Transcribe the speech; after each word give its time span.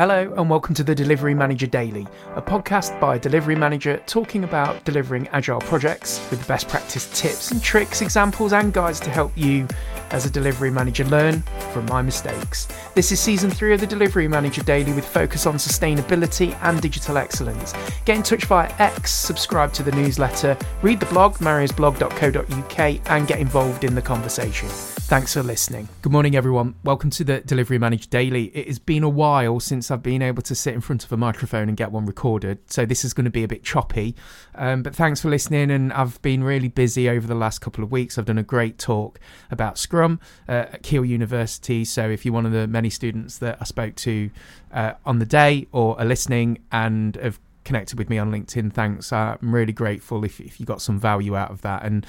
Hello, 0.00 0.32
and 0.38 0.48
welcome 0.48 0.74
to 0.76 0.82
the 0.82 0.94
Delivery 0.94 1.34
Manager 1.34 1.66
Daily, 1.66 2.08
a 2.34 2.40
podcast 2.40 2.98
by 2.98 3.16
a 3.16 3.18
delivery 3.18 3.54
manager 3.54 4.02
talking 4.06 4.44
about 4.44 4.82
delivering 4.86 5.28
agile 5.28 5.60
projects 5.60 6.26
with 6.30 6.48
best 6.48 6.68
practice 6.68 7.10
tips 7.12 7.50
and 7.50 7.62
tricks, 7.62 8.00
examples, 8.00 8.54
and 8.54 8.72
guides 8.72 8.98
to 9.00 9.10
help 9.10 9.30
you 9.36 9.68
as 10.10 10.24
a 10.24 10.30
delivery 10.30 10.70
manager 10.70 11.04
learn 11.04 11.42
from 11.74 11.84
my 11.84 12.00
mistakes. 12.00 12.66
This 12.94 13.12
is 13.12 13.20
season 13.20 13.50
three 13.50 13.74
of 13.74 13.80
the 13.80 13.86
Delivery 13.86 14.26
Manager 14.26 14.62
Daily 14.62 14.94
with 14.94 15.04
focus 15.04 15.44
on 15.44 15.56
sustainability 15.56 16.56
and 16.62 16.80
digital 16.80 17.18
excellence. 17.18 17.74
Get 18.06 18.16
in 18.16 18.22
touch 18.22 18.46
via 18.46 18.72
X, 18.78 19.10
subscribe 19.12 19.74
to 19.74 19.82
the 19.82 19.92
newsletter, 19.92 20.56
read 20.80 21.00
the 21.00 21.06
blog, 21.06 21.36
mariosblog.co.uk, 21.36 23.10
and 23.10 23.28
get 23.28 23.38
involved 23.38 23.84
in 23.84 23.94
the 23.94 24.00
conversation. 24.00 24.70
Thanks 25.10 25.34
for 25.34 25.42
listening. 25.42 25.88
Good 26.02 26.12
morning, 26.12 26.36
everyone. 26.36 26.76
Welcome 26.84 27.10
to 27.10 27.24
the 27.24 27.40
Delivery 27.40 27.78
Manager 27.78 28.08
Daily. 28.08 28.44
It 28.56 28.68
has 28.68 28.78
been 28.78 29.02
a 29.02 29.08
while 29.08 29.58
since 29.58 29.89
I've 29.90 30.02
been 30.02 30.22
able 30.22 30.42
to 30.42 30.54
sit 30.54 30.74
in 30.74 30.80
front 30.80 31.04
of 31.04 31.12
a 31.12 31.16
microphone 31.16 31.68
and 31.68 31.76
get 31.76 31.92
one 31.92 32.06
recorded, 32.06 32.58
so 32.70 32.84
this 32.86 33.04
is 33.04 33.14
going 33.14 33.24
to 33.24 33.30
be 33.30 33.44
a 33.44 33.48
bit 33.48 33.62
choppy. 33.62 34.14
Um, 34.54 34.82
but 34.82 34.94
thanks 34.94 35.20
for 35.20 35.28
listening, 35.28 35.70
and 35.70 35.92
I've 35.92 36.20
been 36.22 36.42
really 36.44 36.68
busy 36.68 37.08
over 37.08 37.26
the 37.26 37.34
last 37.34 37.60
couple 37.60 37.84
of 37.84 37.90
weeks. 37.90 38.18
I've 38.18 38.26
done 38.26 38.38
a 38.38 38.42
great 38.42 38.78
talk 38.78 39.18
about 39.50 39.78
Scrum 39.78 40.20
uh, 40.48 40.66
at 40.72 40.82
Keele 40.82 41.04
University. 41.04 41.84
So 41.84 42.08
if 42.08 42.24
you're 42.24 42.34
one 42.34 42.46
of 42.46 42.52
the 42.52 42.66
many 42.66 42.90
students 42.90 43.38
that 43.38 43.58
I 43.60 43.64
spoke 43.64 43.96
to 43.96 44.30
uh, 44.72 44.92
on 45.04 45.18
the 45.18 45.26
day 45.26 45.66
or 45.72 45.98
are 45.98 46.04
listening 46.04 46.58
and 46.70 47.16
have 47.16 47.40
connected 47.64 47.98
with 47.98 48.08
me 48.08 48.18
on 48.18 48.30
LinkedIn, 48.30 48.72
thanks. 48.72 49.12
I'm 49.12 49.54
really 49.54 49.72
grateful 49.72 50.24
if, 50.24 50.40
if 50.40 50.58
you 50.58 50.66
got 50.66 50.80
some 50.80 50.98
value 50.98 51.36
out 51.36 51.50
of 51.50 51.62
that. 51.62 51.84
And 51.84 52.06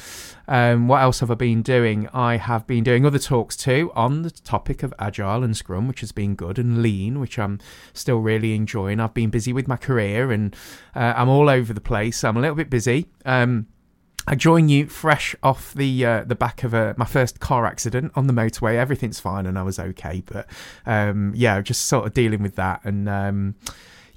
um, 0.47 0.87
what 0.87 1.01
else 1.01 1.19
have 1.19 1.31
I 1.31 1.35
been 1.35 1.61
doing? 1.61 2.07
I 2.13 2.37
have 2.37 2.65
been 2.67 2.83
doing 2.83 3.05
other 3.05 3.19
talks 3.19 3.55
too 3.55 3.91
on 3.95 4.21
the 4.21 4.31
topic 4.31 4.83
of 4.83 4.93
Agile 4.99 5.43
and 5.43 5.55
Scrum, 5.55 5.87
which 5.87 6.01
has 6.01 6.11
been 6.11 6.35
good, 6.35 6.57
and 6.57 6.81
Lean, 6.81 7.19
which 7.19 7.37
I'm 7.37 7.59
still 7.93 8.19
really 8.19 8.55
enjoying. 8.55 8.99
I've 8.99 9.13
been 9.13 9.29
busy 9.29 9.53
with 9.53 9.67
my 9.67 9.77
career 9.77 10.31
and 10.31 10.55
uh, 10.95 11.13
I'm 11.15 11.29
all 11.29 11.49
over 11.49 11.73
the 11.73 11.81
place. 11.81 12.23
I'm 12.23 12.38
a 12.38 12.41
little 12.41 12.55
bit 12.55 12.69
busy. 12.69 13.08
Um, 13.25 13.67
I 14.27 14.36
join 14.36 14.69
you 14.69 14.86
fresh 14.86 15.36
off 15.41 15.73
the 15.73 16.05
uh, 16.05 16.23
the 16.23 16.36
back 16.36 16.63
of 16.63 16.75
a, 16.75 16.93
my 16.95 17.05
first 17.05 17.39
car 17.39 17.65
accident 17.65 18.11
on 18.15 18.27
the 18.27 18.33
motorway. 18.33 18.75
Everything's 18.75 19.19
fine 19.19 19.47
and 19.47 19.58
I 19.58 19.63
was 19.63 19.80
okay, 19.80 20.21
but 20.25 20.47
um, 20.86 21.33
yeah, 21.36 21.59
just 21.61 21.88
sort 21.88 22.05
of 22.05 22.13
dealing 22.13 22.41
with 22.41 22.55
that 22.55 22.81
and. 22.83 23.55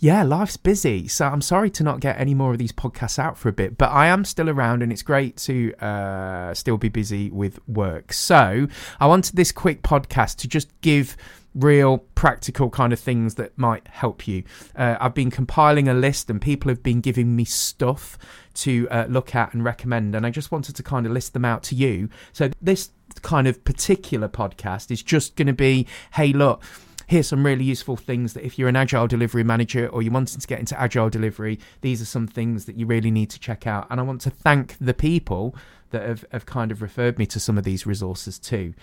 Yeah, 0.05 0.23
life's 0.23 0.59
busy. 0.59 1.09
So 1.09 1.25
I'm 1.25 1.41
sorry 1.41 1.71
to 1.71 1.83
not 1.83 2.01
get 2.01 2.21
any 2.21 2.35
more 2.35 2.53
of 2.53 2.59
these 2.59 2.73
podcasts 2.73 3.19
out 3.19 3.39
for 3.39 3.49
a 3.49 3.55
bit, 3.55 3.79
but 3.79 3.87
I 3.87 4.09
am 4.09 4.27
still 4.27 4.51
around 4.51 4.83
and 4.83 4.93
it's 4.93 5.01
great 5.01 5.39
to 5.39 5.75
uh, 5.77 6.53
still 6.53 6.77
be 6.77 6.91
busy 6.91 7.31
with 7.31 7.59
work. 7.67 8.13
So 8.13 8.69
I 9.01 9.07
wanted 9.07 9.35
this 9.35 9.51
quick 9.51 9.83
podcast 9.83 10.37
to 10.41 10.47
just 10.47 10.69
give 10.83 11.17
real 11.55 12.05
practical 12.17 12.69
kind 12.69 12.93
of 12.93 13.01
things 13.01 13.37
that 13.37 13.57
might 13.57 13.89
help 13.89 14.29
you. 14.29 14.45
Uh, 14.77 14.99
I've 15.01 15.15
been 15.15 15.31
compiling 15.31 15.89
a 15.89 15.95
list 15.95 16.29
and 16.29 16.39
people 16.39 16.69
have 16.69 16.83
been 16.83 17.01
giving 17.01 17.35
me 17.35 17.47
stuff 17.47 18.19
to 18.57 18.87
uh, 18.91 19.07
look 19.09 19.35
at 19.35 19.55
and 19.55 19.65
recommend, 19.65 20.15
and 20.15 20.27
I 20.27 20.31
just 20.31 20.53
wanted 20.53 20.77
to 20.77 20.83
kind 20.83 21.07
of 21.07 21.13
list 21.13 21.33
them 21.33 21.47
out 21.47 21.63
to 21.63 21.75
you. 21.75 22.11
So 22.35 22.51
this 22.61 22.91
kind 23.23 23.47
of 23.47 23.65
particular 23.65 24.29
podcast 24.29 24.91
is 24.91 25.03
just 25.03 25.35
going 25.35 25.47
to 25.47 25.55
be 25.55 25.87
hey, 26.13 26.35
look 26.35 26.63
here's 27.07 27.29
some 27.29 27.45
really 27.45 27.65
useful 27.65 27.97
things 27.97 28.33
that 28.35 28.45
if 28.45 28.59
you're 28.59 28.69
an 28.69 28.77
agile 28.77 29.07
delivery 29.07 29.45
manager 29.45 29.89
or 29.89 30.03
you're 30.03 30.13
wanting 30.13 30.41
to 30.41 30.47
get 30.47 30.59
into 30.59 30.81
agile 30.81 31.11
delivery, 31.11 31.59
these 31.81 32.01
are 32.01 32.07
some 32.07 32.27
things 32.27 32.65
that 32.67 32.77
you 32.77 32.87
really 32.87 33.11
need 33.11 33.31
to 33.31 33.39
check 33.39 33.67
out. 33.67 33.87
And 33.91 34.01
I 34.01 34.03
want 34.03 34.21
to 34.23 34.31
thank 34.31 34.77
the 34.81 34.95
people 34.95 35.55
that 35.91 36.07
have, 36.07 36.25
have 36.33 36.47
kind 36.47 36.73
of 36.73 36.83
referred 36.83 37.19
me 37.19 37.27
to 37.27 37.41
some 37.41 37.59
of 37.59 37.65
these 37.65 37.87
resources 37.87 38.39
too. 38.39 38.75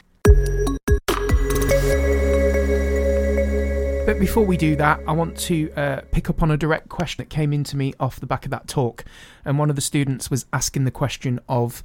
But 4.05 4.19
before 4.19 4.44
we 4.45 4.58
do 4.58 4.75
that, 4.77 4.99
I 5.08 5.11
want 5.11 5.38
to 5.39 5.72
uh, 5.73 6.02
pick 6.11 6.30
up 6.30 6.42
on 6.42 6.52
a 6.52 6.58
direct 6.58 6.89
question 6.89 7.23
that 7.23 7.30
came 7.30 7.53
into 7.53 7.77
me 7.77 7.94
off 7.99 8.19
the 8.19 8.25
back 8.25 8.45
of 8.45 8.52
that 8.52 8.67
talk. 8.67 9.05
And 9.45 9.59
one 9.59 9.69
of 9.69 9.75
the 9.75 9.81
students 9.81 10.30
was 10.30 10.45
asking 10.52 10.86
the 10.86 10.92
question 10.92 11.39
of, 11.47 11.83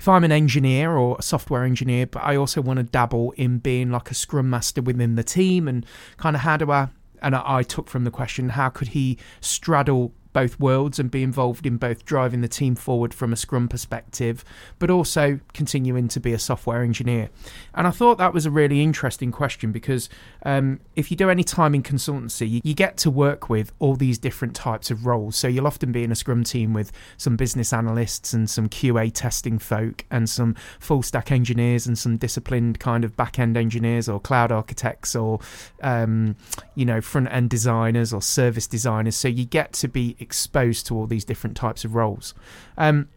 if 0.00 0.08
I'm 0.08 0.24
an 0.24 0.32
engineer 0.32 0.96
or 0.96 1.16
a 1.18 1.22
software 1.22 1.62
engineer, 1.62 2.06
but 2.06 2.22
I 2.22 2.34
also 2.34 2.62
want 2.62 2.78
to 2.78 2.84
dabble 2.84 3.32
in 3.32 3.58
being 3.58 3.90
like 3.90 4.10
a 4.10 4.14
scrum 4.14 4.48
master 4.48 4.80
within 4.80 5.14
the 5.16 5.22
team 5.22 5.68
and 5.68 5.84
kind 6.16 6.34
of 6.34 6.40
how 6.40 6.56
do 6.56 6.70
I, 6.70 6.88
and 7.20 7.36
I 7.36 7.62
took 7.62 7.86
from 7.86 8.04
the 8.04 8.10
question, 8.10 8.48
how 8.48 8.70
could 8.70 8.88
he 8.88 9.18
straddle 9.42 10.14
both 10.32 10.58
worlds 10.60 10.98
and 10.98 11.10
be 11.10 11.22
involved 11.22 11.66
in 11.66 11.76
both 11.76 12.04
driving 12.04 12.40
the 12.40 12.48
team 12.48 12.74
forward 12.74 13.12
from 13.12 13.32
a 13.32 13.36
Scrum 13.36 13.68
perspective, 13.68 14.44
but 14.78 14.90
also 14.90 15.40
continuing 15.52 16.08
to 16.08 16.20
be 16.20 16.32
a 16.32 16.38
software 16.38 16.82
engineer. 16.82 17.30
And 17.74 17.86
I 17.86 17.90
thought 17.90 18.18
that 18.18 18.32
was 18.32 18.46
a 18.46 18.50
really 18.50 18.82
interesting 18.82 19.32
question 19.32 19.72
because 19.72 20.08
um, 20.44 20.80
if 20.96 21.10
you 21.10 21.16
do 21.16 21.30
any 21.30 21.44
time 21.44 21.74
in 21.74 21.82
consultancy, 21.82 22.60
you, 22.64 22.74
get 22.80 22.96
to 22.96 23.10
work 23.10 23.50
with 23.50 23.72
all 23.78 23.94
these 23.94 24.16
different 24.16 24.54
types 24.54 24.90
of 24.90 25.04
roles. 25.04 25.36
So 25.36 25.48
you'll 25.48 25.66
often 25.66 25.92
be 25.92 26.02
in 26.02 26.10
a 26.10 26.14
Scrum 26.14 26.44
team 26.44 26.72
with 26.72 26.92
some 27.18 27.36
business 27.36 27.72
analysts 27.72 28.32
and 28.32 28.48
some 28.48 28.68
QA 28.68 29.10
testing 29.12 29.58
folk 29.58 30.06
and 30.10 30.30
some 30.30 30.54
full 30.78 31.02
stack 31.02 31.30
engineers 31.30 31.86
and 31.86 31.98
some 31.98 32.16
disciplined 32.16 32.80
kind 32.80 33.04
of 33.04 33.16
back 33.16 33.38
end 33.38 33.56
engineers 33.56 34.08
or 34.08 34.18
cloud 34.18 34.50
architects 34.50 35.14
or, 35.14 35.40
um, 35.82 36.36
you 36.74 36.86
know, 36.86 37.00
front 37.02 37.28
end 37.30 37.50
designers 37.50 38.14
or 38.14 38.22
service 38.22 38.66
designers. 38.66 39.16
So 39.16 39.28
you 39.28 39.44
get 39.44 39.74
to 39.74 39.88
be 39.88 40.16
exposed 40.20 40.86
to 40.86 40.96
all 40.96 41.06
these 41.06 41.24
different 41.24 41.56
types 41.56 41.84
of 41.84 41.94
roles. 41.94 42.34
Um, 42.76 43.08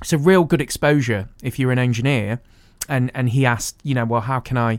it's 0.00 0.12
a 0.12 0.18
real 0.18 0.44
good 0.44 0.60
exposure 0.60 1.28
if 1.42 1.58
you're 1.58 1.72
an 1.72 1.78
engineer. 1.78 2.40
And 2.88 3.10
and 3.14 3.30
he 3.30 3.46
asked, 3.46 3.80
you 3.82 3.94
know, 3.94 4.04
well, 4.04 4.20
how 4.20 4.40
can 4.40 4.58
I, 4.58 4.78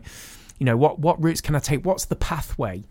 you 0.58 0.64
know, 0.66 0.76
what 0.76 1.00
what 1.00 1.22
routes 1.22 1.40
can 1.40 1.56
I 1.56 1.58
take? 1.58 1.84
What's 1.84 2.04
the 2.04 2.16
pathway? 2.16 2.84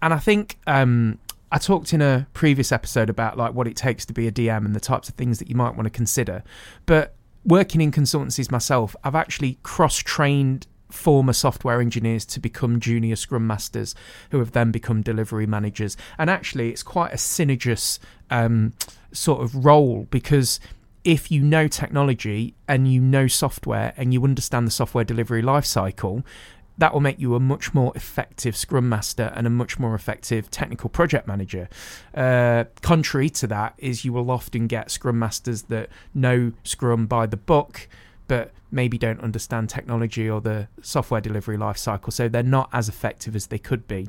And 0.00 0.14
I 0.14 0.18
think 0.18 0.58
um, 0.66 1.18
I 1.50 1.58
talked 1.58 1.92
in 1.92 2.00
a 2.00 2.26
previous 2.32 2.72
episode 2.72 3.10
about 3.10 3.36
like 3.36 3.54
what 3.54 3.66
it 3.66 3.76
takes 3.76 4.04
to 4.06 4.12
be 4.12 4.26
a 4.26 4.32
DM 4.32 4.64
and 4.64 4.74
the 4.74 4.80
types 4.80 5.08
of 5.08 5.16
things 5.16 5.38
that 5.38 5.48
you 5.48 5.54
might 5.54 5.74
want 5.74 5.84
to 5.84 5.90
consider. 5.90 6.42
But 6.86 7.14
working 7.44 7.80
in 7.80 7.90
consultancies 7.92 8.50
myself, 8.50 8.96
I've 9.04 9.14
actually 9.14 9.58
cross 9.62 9.98
trained 9.98 10.66
former 10.92 11.32
software 11.32 11.80
engineers 11.80 12.24
to 12.26 12.40
become 12.40 12.80
junior 12.80 13.16
scrum 13.16 13.46
masters 13.46 13.94
who 14.30 14.38
have 14.38 14.52
then 14.52 14.70
become 14.70 15.02
delivery 15.02 15.46
managers. 15.46 15.96
And 16.18 16.28
actually, 16.28 16.70
it's 16.70 16.82
quite 16.82 17.12
a 17.12 17.16
synergous 17.16 17.98
um, 18.30 18.74
sort 19.12 19.42
of 19.42 19.64
role 19.64 20.06
because 20.10 20.60
if 21.04 21.30
you 21.30 21.42
know 21.42 21.66
technology 21.66 22.54
and 22.68 22.92
you 22.92 23.00
know 23.00 23.26
software 23.26 23.92
and 23.96 24.12
you 24.12 24.22
understand 24.24 24.66
the 24.66 24.70
software 24.70 25.04
delivery 25.04 25.42
lifecycle, 25.42 26.22
that 26.78 26.92
will 26.92 27.00
make 27.00 27.18
you 27.18 27.34
a 27.34 27.40
much 27.40 27.74
more 27.74 27.92
effective 27.94 28.56
scrum 28.56 28.88
master 28.88 29.32
and 29.34 29.46
a 29.46 29.50
much 29.50 29.78
more 29.78 29.94
effective 29.94 30.50
technical 30.50 30.88
project 30.88 31.26
manager. 31.26 31.68
Uh, 32.14 32.64
contrary 32.80 33.28
to 33.30 33.46
that, 33.46 33.74
is 33.78 34.04
you 34.04 34.12
will 34.12 34.30
often 34.30 34.66
get 34.66 34.90
scrum 34.90 35.18
masters 35.18 35.62
that 35.62 35.88
know 36.14 36.52
scrum 36.64 37.06
by 37.06 37.26
the 37.26 37.36
book 37.36 37.88
but 38.32 38.50
maybe 38.70 38.96
don't 38.96 39.20
understand 39.20 39.68
technology 39.68 40.26
or 40.26 40.40
the 40.40 40.66
software 40.80 41.20
delivery 41.20 41.58
lifecycle, 41.58 42.10
so 42.10 42.30
they're 42.30 42.42
not 42.42 42.70
as 42.72 42.88
effective 42.88 43.36
as 43.36 43.48
they 43.48 43.58
could 43.58 43.86
be. 43.86 44.08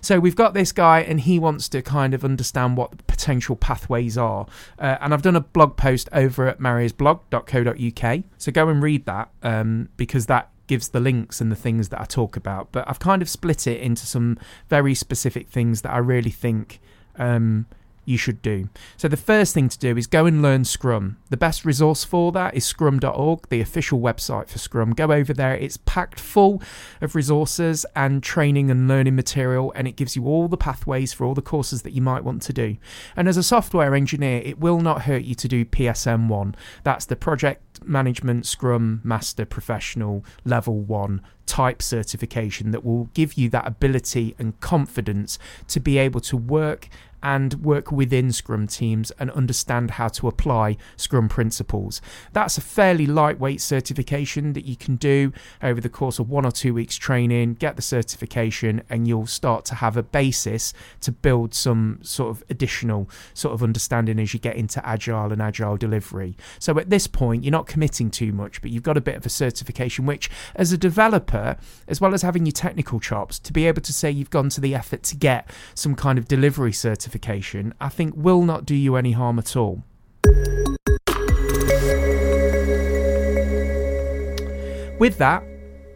So 0.00 0.20
we've 0.20 0.36
got 0.36 0.54
this 0.54 0.70
guy, 0.70 1.00
and 1.00 1.18
he 1.18 1.40
wants 1.40 1.68
to 1.70 1.82
kind 1.82 2.14
of 2.14 2.24
understand 2.24 2.76
what 2.76 2.92
the 2.92 3.02
potential 3.02 3.56
pathways 3.56 4.16
are. 4.16 4.46
Uh, 4.78 4.98
and 5.00 5.12
I've 5.12 5.22
done 5.22 5.34
a 5.34 5.40
blog 5.40 5.76
post 5.76 6.08
over 6.12 6.46
at 6.46 6.60
mariosblog.co.uk, 6.60 8.22
so 8.38 8.52
go 8.52 8.68
and 8.68 8.80
read 8.80 9.04
that 9.06 9.30
um, 9.42 9.88
because 9.96 10.26
that 10.26 10.52
gives 10.68 10.90
the 10.90 11.00
links 11.00 11.40
and 11.40 11.50
the 11.50 11.56
things 11.56 11.88
that 11.88 12.00
I 12.00 12.04
talk 12.04 12.36
about. 12.36 12.70
But 12.70 12.88
I've 12.88 13.00
kind 13.00 13.20
of 13.20 13.28
split 13.28 13.66
it 13.66 13.80
into 13.80 14.06
some 14.06 14.38
very 14.68 14.94
specific 14.94 15.48
things 15.48 15.82
that 15.82 15.90
I 15.90 15.98
really 15.98 16.30
think. 16.30 16.78
Um, 17.18 17.66
you 18.06 18.16
should 18.16 18.40
do. 18.40 18.68
So, 18.96 19.08
the 19.08 19.16
first 19.16 19.52
thing 19.52 19.68
to 19.68 19.78
do 19.78 19.96
is 19.96 20.06
go 20.06 20.24
and 20.26 20.40
learn 20.40 20.64
Scrum. 20.64 21.18
The 21.28 21.36
best 21.36 21.64
resource 21.64 22.04
for 22.04 22.32
that 22.32 22.54
is 22.54 22.64
scrum.org, 22.64 23.48
the 23.48 23.60
official 23.60 24.00
website 24.00 24.48
for 24.48 24.58
Scrum. 24.58 24.92
Go 24.92 25.12
over 25.12 25.34
there, 25.34 25.54
it's 25.54 25.76
packed 25.78 26.20
full 26.20 26.62
of 27.00 27.14
resources 27.14 27.84
and 27.94 28.22
training 28.22 28.70
and 28.70 28.88
learning 28.88 29.16
material, 29.16 29.72
and 29.74 29.86
it 29.86 29.96
gives 29.96 30.16
you 30.16 30.26
all 30.26 30.48
the 30.48 30.56
pathways 30.56 31.12
for 31.12 31.26
all 31.26 31.34
the 31.34 31.42
courses 31.42 31.82
that 31.82 31.92
you 31.92 32.00
might 32.00 32.24
want 32.24 32.42
to 32.42 32.52
do. 32.52 32.76
And 33.16 33.28
as 33.28 33.36
a 33.36 33.42
software 33.42 33.94
engineer, 33.94 34.42
it 34.44 34.58
will 34.58 34.80
not 34.80 35.02
hurt 35.02 35.24
you 35.24 35.34
to 35.34 35.48
do 35.48 35.64
PSM 35.64 36.28
1. 36.28 36.54
That's 36.84 37.04
the 37.04 37.16
Project 37.16 37.84
Management 37.84 38.46
Scrum 38.46 39.00
Master 39.04 39.44
Professional 39.44 40.24
Level 40.44 40.80
1 40.80 41.20
type 41.46 41.80
certification 41.80 42.72
that 42.72 42.84
will 42.84 43.04
give 43.14 43.34
you 43.34 43.48
that 43.50 43.66
ability 43.66 44.34
and 44.38 44.58
confidence 44.60 45.38
to 45.68 45.80
be 45.80 45.96
able 45.96 46.20
to 46.20 46.36
work 46.36 46.88
and 47.26 47.54
work 47.54 47.90
within 47.90 48.30
Scrum 48.30 48.68
teams 48.68 49.10
and 49.18 49.32
understand 49.32 49.90
how 49.90 50.06
to 50.06 50.28
apply 50.28 50.76
Scrum 50.96 51.28
principles. 51.28 52.00
That's 52.32 52.56
a 52.56 52.60
fairly 52.60 53.04
lightweight 53.04 53.60
certification 53.60 54.52
that 54.52 54.64
you 54.64 54.76
can 54.76 54.94
do 54.94 55.32
over 55.60 55.80
the 55.80 55.88
course 55.88 56.20
of 56.20 56.30
one 56.30 56.46
or 56.46 56.52
two 56.52 56.72
weeks 56.72 56.94
training, 56.94 57.54
get 57.54 57.74
the 57.74 57.82
certification, 57.82 58.80
and 58.88 59.08
you'll 59.08 59.26
start 59.26 59.64
to 59.64 59.74
have 59.74 59.96
a 59.96 60.04
basis 60.04 60.72
to 61.00 61.10
build 61.10 61.52
some 61.52 61.98
sort 62.02 62.30
of 62.30 62.44
additional 62.48 63.10
sort 63.34 63.54
of 63.54 63.60
understanding 63.60 64.20
as 64.20 64.32
you 64.32 64.38
get 64.38 64.54
into 64.54 64.86
agile 64.86 65.32
and 65.32 65.42
agile 65.42 65.76
delivery. 65.76 66.36
So 66.60 66.78
at 66.78 66.90
this 66.90 67.08
point, 67.08 67.42
you're 67.42 67.50
not 67.50 67.66
committing 67.66 68.08
too 68.08 68.30
much, 68.30 68.62
but 68.62 68.70
you've 68.70 68.84
got 68.84 68.96
a 68.96 69.00
bit 69.00 69.16
of 69.16 69.26
a 69.26 69.30
certification, 69.30 70.06
which 70.06 70.30
as 70.54 70.70
a 70.70 70.78
developer, 70.78 71.56
as 71.88 72.00
well 72.00 72.14
as 72.14 72.22
having 72.22 72.46
your 72.46 72.52
technical 72.52 73.00
chops, 73.00 73.40
to 73.40 73.52
be 73.52 73.66
able 73.66 73.82
to 73.82 73.92
say 73.92 74.12
you've 74.12 74.30
gone 74.30 74.48
to 74.50 74.60
the 74.60 74.76
effort 74.76 75.02
to 75.02 75.16
get 75.16 75.50
some 75.74 75.96
kind 75.96 76.20
of 76.20 76.28
delivery 76.28 76.72
certification, 76.72 77.15
I 77.80 77.88
think 77.88 78.14
will 78.16 78.42
not 78.42 78.64
do 78.64 78.74
you 78.74 78.96
any 78.96 79.12
harm 79.12 79.38
at 79.38 79.56
all. 79.56 79.84
With 84.98 85.18
that, 85.18 85.44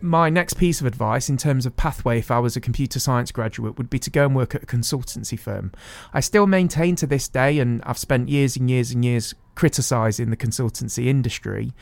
my 0.02 0.30
next 0.30 0.54
piece 0.54 0.80
of 0.80 0.86
advice 0.86 1.28
in 1.28 1.36
terms 1.36 1.66
of 1.66 1.76
pathway 1.76 2.18
if 2.18 2.30
I 2.30 2.38
was 2.38 2.56
a 2.56 2.60
computer 2.60 2.98
science 2.98 3.32
graduate 3.32 3.76
would 3.78 3.90
be 3.90 3.98
to 3.98 4.10
go 4.10 4.24
and 4.26 4.34
work 4.34 4.54
at 4.54 4.62
a 4.62 4.66
consultancy 4.66 5.38
firm. 5.38 5.72
I 6.12 6.20
still 6.20 6.46
maintain 6.46 6.96
to 6.96 7.06
this 7.06 7.28
day, 7.28 7.58
and 7.58 7.82
I've 7.84 7.98
spent 7.98 8.28
years 8.28 8.56
and 8.56 8.70
years 8.70 8.90
and 8.92 9.04
years 9.04 9.34
criticizing 9.54 10.30
the 10.30 10.36
consultancy 10.36 11.06
industry. 11.06 11.72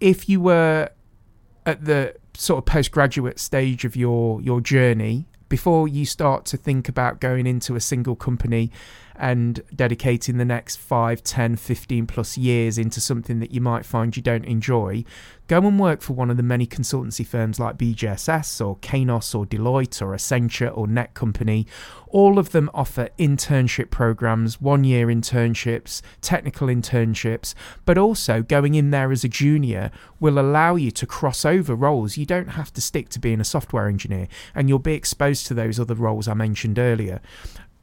If 0.00 0.28
you 0.28 0.40
were 0.40 0.90
at 1.66 1.84
the 1.84 2.14
sort 2.34 2.58
of 2.58 2.66
postgraduate 2.66 3.38
stage 3.38 3.84
of 3.84 3.96
your 3.96 4.40
your 4.42 4.60
journey 4.60 5.26
before 5.48 5.88
you 5.88 6.04
start 6.04 6.44
to 6.46 6.56
think 6.56 6.88
about 6.88 7.20
going 7.20 7.46
into 7.46 7.76
a 7.76 7.80
single 7.80 8.16
company 8.16 8.70
and 9.16 9.62
dedicating 9.74 10.38
the 10.38 10.44
next 10.44 10.76
5, 10.76 11.22
10, 11.22 11.56
15 11.56 12.06
plus 12.06 12.36
years 12.36 12.78
into 12.78 13.00
something 13.00 13.40
that 13.40 13.52
you 13.52 13.60
might 13.60 13.86
find 13.86 14.16
you 14.16 14.22
don't 14.22 14.44
enjoy, 14.44 15.04
go 15.46 15.58
and 15.58 15.78
work 15.78 16.00
for 16.00 16.14
one 16.14 16.30
of 16.30 16.36
the 16.36 16.42
many 16.42 16.66
consultancy 16.66 17.26
firms 17.26 17.60
like 17.60 17.76
BJSS 17.76 18.64
or 18.66 18.76
Kainos 18.78 19.34
or 19.34 19.44
Deloitte 19.44 20.00
or 20.00 20.14
Accenture 20.14 20.76
or 20.76 20.86
Netcompany. 20.86 21.66
All 22.08 22.38
of 22.38 22.52
them 22.52 22.70
offer 22.72 23.08
internship 23.18 23.90
programs, 23.90 24.60
one 24.60 24.84
year 24.84 25.08
internships, 25.08 26.00
technical 26.20 26.68
internships, 26.68 27.54
but 27.84 27.98
also 27.98 28.42
going 28.42 28.74
in 28.74 28.90
there 28.90 29.12
as 29.12 29.24
a 29.24 29.28
junior 29.28 29.90
will 30.20 30.38
allow 30.38 30.76
you 30.76 30.90
to 30.92 31.06
cross 31.06 31.44
over 31.44 31.74
roles. 31.74 32.16
You 32.16 32.24
don't 32.24 32.50
have 32.50 32.72
to 32.74 32.80
stick 32.80 33.08
to 33.10 33.18
being 33.18 33.40
a 33.40 33.44
software 33.44 33.88
engineer 33.88 34.28
and 34.54 34.68
you'll 34.68 34.78
be 34.78 34.94
exposed 34.94 35.46
to 35.46 35.54
those 35.54 35.78
other 35.78 35.94
roles 35.94 36.28
I 36.28 36.34
mentioned 36.34 36.78
earlier 36.78 37.20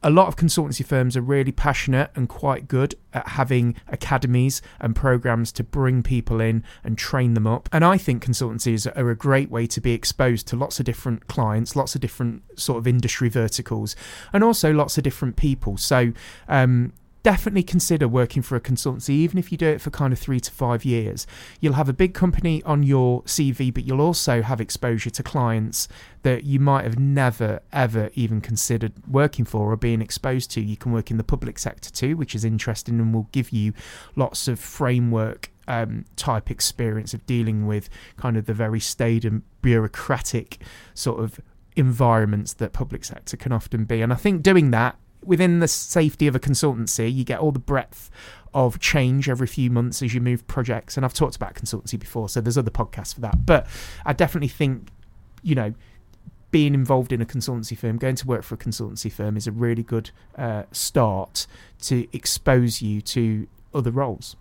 a 0.03 0.09
lot 0.09 0.27
of 0.27 0.35
consultancy 0.35 0.85
firms 0.85 1.15
are 1.15 1.21
really 1.21 1.51
passionate 1.51 2.09
and 2.15 2.27
quite 2.27 2.67
good 2.67 2.95
at 3.13 3.27
having 3.29 3.75
academies 3.87 4.61
and 4.79 4.95
programs 4.95 5.51
to 5.51 5.63
bring 5.63 6.01
people 6.01 6.41
in 6.41 6.63
and 6.83 6.97
train 6.97 7.33
them 7.33 7.45
up. 7.45 7.69
And 7.71 7.85
I 7.85 7.97
think 7.97 8.23
consultancies 8.23 8.87
are 8.97 9.09
a 9.09 9.15
great 9.15 9.51
way 9.51 9.67
to 9.67 9.81
be 9.81 9.91
exposed 9.91 10.47
to 10.47 10.55
lots 10.55 10.79
of 10.79 10.85
different 10.85 11.27
clients, 11.27 11.75
lots 11.75 11.93
of 11.93 12.01
different 12.01 12.41
sort 12.59 12.79
of 12.79 12.87
industry 12.87 13.29
verticals, 13.29 13.95
and 14.33 14.43
also 14.43 14.73
lots 14.73 14.97
of 14.97 15.03
different 15.03 15.35
people. 15.35 15.77
So, 15.77 16.13
um, 16.47 16.93
definitely 17.23 17.63
consider 17.63 18.07
working 18.07 18.41
for 18.41 18.55
a 18.55 18.61
consultancy, 18.61 19.09
even 19.09 19.37
if 19.37 19.51
you 19.51 19.57
do 19.57 19.67
it 19.67 19.81
for 19.81 19.89
kind 19.89 20.11
of 20.11 20.19
three 20.19 20.39
to 20.39 20.51
five 20.51 20.83
years. 20.83 21.27
You'll 21.59 21.73
have 21.73 21.89
a 21.89 21.93
big 21.93 22.13
company 22.13 22.63
on 22.63 22.83
your 22.83 23.21
CV, 23.23 23.73
but 23.73 23.85
you'll 23.85 24.01
also 24.01 24.41
have 24.41 24.59
exposure 24.59 25.09
to 25.11 25.23
clients 25.23 25.87
that 26.23 26.43
you 26.43 26.59
might 26.59 26.83
have 26.83 26.99
never, 26.99 27.61
ever 27.71 28.09
even 28.15 28.41
considered 28.41 28.93
working 29.07 29.45
for 29.45 29.71
or 29.71 29.77
being 29.77 30.01
exposed 30.01 30.51
to. 30.51 30.61
You 30.61 30.77
can 30.77 30.91
work 30.91 31.11
in 31.11 31.17
the 31.17 31.23
public 31.23 31.59
sector 31.59 31.91
too, 31.91 32.17
which 32.17 32.35
is 32.35 32.43
interesting 32.43 32.99
and 32.99 33.13
will 33.13 33.29
give 33.31 33.51
you 33.51 33.73
lots 34.15 34.47
of 34.47 34.59
framework. 34.59 35.49
Um, 35.67 36.03
type 36.17 36.51
experience 36.51 37.13
of 37.13 37.25
dealing 37.25 37.65
with 37.65 37.87
kind 38.17 38.35
of 38.35 38.45
the 38.45 38.53
very 38.53 38.79
staid 38.81 39.23
and 39.23 39.43
bureaucratic 39.61 40.57
sort 40.93 41.23
of 41.23 41.39
environments 41.75 42.53
that 42.53 42.73
public 42.73 43.05
sector 43.05 43.37
can 43.37 43.51
often 43.51 43.85
be. 43.85 44.01
And 44.01 44.11
I 44.11 44.17
think 44.17 44.43
doing 44.43 44.71
that 44.71 44.97
within 45.23 45.59
the 45.59 45.67
safety 45.67 46.27
of 46.27 46.35
a 46.35 46.39
consultancy, 46.39 47.13
you 47.13 47.23
get 47.23 47.39
all 47.39 47.51
the 47.51 47.59
breadth 47.59 48.09
of 48.53 48.79
change 48.79 49.29
every 49.29 49.47
few 49.47 49.69
months 49.69 50.01
as 50.01 50.13
you 50.13 50.21
move 50.21 50.45
projects. 50.47 50.97
And 50.97 51.05
I've 51.05 51.13
talked 51.13 51.35
about 51.35 51.55
consultancy 51.55 51.99
before, 51.99 52.27
so 52.29 52.41
there's 52.41 52.57
other 52.57 52.71
podcasts 52.71 53.13
for 53.13 53.21
that. 53.21 53.45
But 53.45 53.67
I 54.05 54.13
definitely 54.13 54.49
think, 54.49 54.89
you 55.41 55.55
know, 55.55 55.73
being 56.51 56.73
involved 56.73 57.13
in 57.13 57.21
a 57.21 57.25
consultancy 57.25 57.77
firm, 57.77 57.97
going 57.97 58.15
to 58.15 58.27
work 58.27 58.43
for 58.43 58.55
a 58.55 58.57
consultancy 58.57 59.11
firm 59.11 59.37
is 59.37 59.47
a 59.47 59.51
really 59.51 59.83
good 59.83 60.11
uh, 60.37 60.63
start 60.71 61.47
to 61.83 62.07
expose 62.11 62.81
you 62.81 63.01
to 63.01 63.47
other 63.73 63.91
roles. 63.91 64.35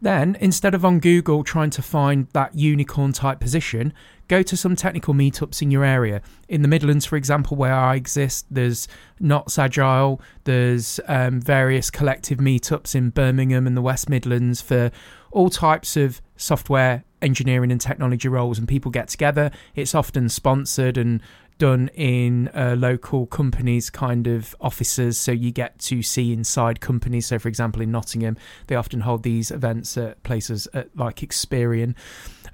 Then, 0.00 0.36
instead 0.40 0.74
of 0.74 0.84
on 0.84 1.00
Google 1.00 1.44
trying 1.44 1.70
to 1.70 1.82
find 1.82 2.28
that 2.32 2.54
unicorn 2.54 3.12
type 3.12 3.40
position, 3.40 3.92
go 4.28 4.42
to 4.42 4.56
some 4.56 4.76
technical 4.76 5.12
meetups 5.12 5.60
in 5.60 5.70
your 5.70 5.84
area. 5.84 6.22
In 6.48 6.62
the 6.62 6.68
Midlands, 6.68 7.04
for 7.04 7.16
example, 7.16 7.56
where 7.56 7.74
I 7.74 7.96
exist, 7.96 8.46
there's 8.50 8.86
Notts 9.18 9.58
Agile, 9.58 10.20
there's 10.44 11.00
um, 11.08 11.40
various 11.40 11.90
collective 11.90 12.38
meetups 12.38 12.94
in 12.94 13.10
Birmingham 13.10 13.66
and 13.66 13.76
the 13.76 13.82
West 13.82 14.08
Midlands 14.08 14.60
for 14.60 14.90
all 15.32 15.50
types 15.50 15.96
of 15.96 16.20
software 16.36 17.04
engineering 17.22 17.70
and 17.70 17.80
technology 17.80 18.28
roles, 18.28 18.58
and 18.58 18.66
people 18.66 18.90
get 18.90 19.08
together. 19.08 19.50
It's 19.74 19.94
often 19.94 20.28
sponsored 20.28 20.96
and 20.96 21.20
done 21.60 21.88
in 21.94 22.48
uh, 22.48 22.74
local 22.76 23.26
companies 23.26 23.90
kind 23.90 24.26
of 24.26 24.56
offices 24.60 25.18
so 25.18 25.30
you 25.30 25.52
get 25.52 25.78
to 25.78 26.02
see 26.02 26.32
inside 26.32 26.80
companies 26.80 27.26
so 27.26 27.38
for 27.38 27.48
example 27.48 27.82
in 27.82 27.90
nottingham 27.92 28.36
they 28.66 28.74
often 28.74 29.00
hold 29.00 29.22
these 29.22 29.50
events 29.50 29.96
at 29.96 30.20
places 30.22 30.66
at, 30.72 30.88
like 30.96 31.16
experian 31.16 31.94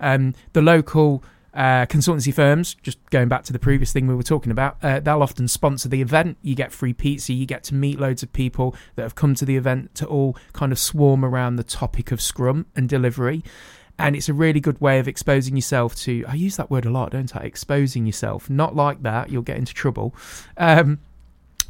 um, 0.00 0.34
the 0.52 0.60
local 0.60 1.22
uh, 1.54 1.86
consultancy 1.86 2.34
firms, 2.34 2.74
just 2.82 2.98
going 3.08 3.28
back 3.28 3.42
to 3.44 3.52
the 3.52 3.58
previous 3.58 3.90
thing 3.90 4.06
we 4.06 4.14
were 4.14 4.22
talking 4.22 4.52
about, 4.52 4.76
uh, 4.82 5.00
they'll 5.00 5.22
often 5.22 5.48
sponsor 5.48 5.88
the 5.88 6.02
event. 6.02 6.36
You 6.42 6.54
get 6.54 6.70
free 6.70 6.92
pizza, 6.92 7.32
you 7.32 7.46
get 7.46 7.64
to 7.64 7.74
meet 7.74 7.98
loads 7.98 8.22
of 8.22 8.30
people 8.34 8.76
that 8.94 9.02
have 9.02 9.14
come 9.14 9.34
to 9.36 9.46
the 9.46 9.56
event 9.56 9.94
to 9.94 10.06
all 10.06 10.36
kind 10.52 10.70
of 10.70 10.78
swarm 10.78 11.24
around 11.24 11.56
the 11.56 11.64
topic 11.64 12.12
of 12.12 12.20
Scrum 12.20 12.66
and 12.76 12.90
delivery. 12.90 13.42
And 13.98 14.14
it's 14.14 14.28
a 14.28 14.34
really 14.34 14.60
good 14.60 14.80
way 14.80 14.98
of 14.98 15.08
exposing 15.08 15.56
yourself 15.56 15.94
to, 15.96 16.24
I 16.28 16.34
use 16.34 16.56
that 16.56 16.70
word 16.70 16.84
a 16.84 16.90
lot, 16.90 17.12
don't 17.12 17.34
I? 17.34 17.40
Exposing 17.40 18.04
yourself. 18.04 18.50
Not 18.50 18.76
like 18.76 19.02
that, 19.02 19.30
you'll 19.30 19.42
get 19.42 19.56
into 19.56 19.72
trouble. 19.72 20.14
Um, 20.58 20.98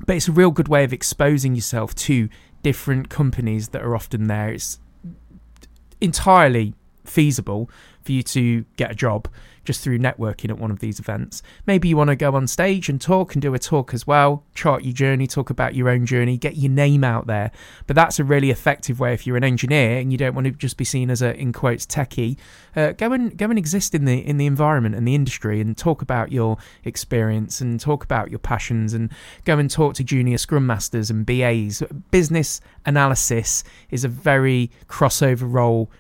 but 0.05 0.17
it's 0.17 0.29
a 0.29 0.33
real 0.33 0.51
good 0.51 0.69
way 0.69 0.85
of 0.85 0.93
exposing 0.93 1.55
yourself 1.55 1.95
to 1.95 2.29
different 2.63 3.09
companies 3.09 3.69
that 3.69 3.83
are 3.83 3.95
often 3.95 4.27
there. 4.27 4.49
It's 4.49 4.81
entirely 6.01 6.75
feasible 7.05 7.71
for 8.03 8.13
you 8.13 8.23
to 8.25 8.65
get 8.77 8.91
a 8.91 8.95
job 8.95 9.29
just 9.67 9.83
through 9.83 9.99
networking 9.99 10.49
at 10.49 10.59
one 10.59 10.71
of 10.71 10.79
these 10.79 10.99
events. 10.99 11.43
Maybe 11.67 11.89
you 11.89 11.97
want 11.97 12.09
to 12.09 12.17
go 12.17 12.35
on 12.35 12.47
stage 12.47 12.89
and 12.89 13.01
talk 13.01 13.35
and 13.35 13.43
do 13.43 13.53
a 13.53 13.59
talk 13.59 13.93
as 13.93 14.07
well, 14.07 14.45
chart 14.55 14.85
your 14.85 14.93
journey, 14.93 15.27
talk 15.27 15.51
about 15.51 15.75
your 15.75 15.89
own 15.89 16.07
journey, 16.07 16.39
get 16.39 16.57
your 16.57 16.71
name 16.71 17.05
out 17.05 17.27
there. 17.27 17.51
But 17.87 17.97
that's 17.97 18.19
a 18.19 18.25
really 18.25 18.51
effective 18.51 19.01
way 19.01 19.13
if 19.13 19.27
you're 19.27 19.37
an 19.37 19.45
engineer 19.45 19.99
and 19.99 20.13
you 20.13 20.19
don't 20.19 20.35
want 20.35 20.47
to 20.47 20.53
just 20.53 20.77
be 20.77 20.85
seen 20.85 21.11
as 21.11 21.21
a 21.21 21.35
in 21.37 21.53
quotes 21.53 21.85
techie. 21.85 22.37
Uh, 22.75 22.93
go 22.93 23.13
and 23.13 23.37
go 23.37 23.47
and 23.47 23.59
exist 23.59 23.95
in 23.95 24.05
the 24.05 24.27
in 24.27 24.37
the 24.37 24.47
environment 24.47 24.95
and 24.95 25.07
the 25.07 25.15
industry 25.15 25.61
and 25.61 25.77
talk 25.77 26.03
about 26.03 26.31
your 26.31 26.57
experience 26.85 27.61
and 27.61 27.81
talk 27.81 28.05
about 28.05 28.31
your 28.31 28.39
passions 28.39 28.95
and 28.95 29.11
go 29.45 29.59
and 29.59 29.71
talk 29.71 29.95
to 29.95 30.05
junior 30.05 30.39
scrum 30.39 30.67
masters 30.67 31.11
and 31.11 31.27
BAs. 31.27 31.83
Business 32.11 32.61
analysis 32.85 33.65
is 33.91 34.05
a 34.05 34.09
very 34.09 34.71
crossover 34.89 35.51
role 35.53 35.91